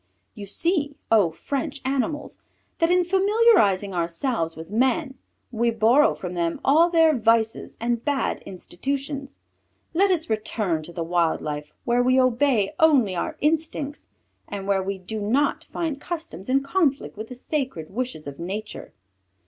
[0.33, 1.29] You see, O!
[1.29, 2.41] French Animals,
[2.79, 5.13] that in familiarizing ourselves with men,
[5.51, 9.41] we borrow from them all their vices and bad institutions.
[9.93, 14.07] Let us return to the wild life where we obey only our instincts,
[14.47, 18.93] and where we do not find customs in conflict with the sacred wishes of Nature.